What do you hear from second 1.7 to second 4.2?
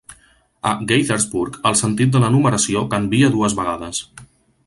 el sentit de la numeració canvia dues vegades.